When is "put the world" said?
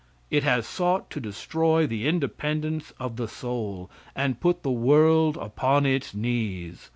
4.41-5.37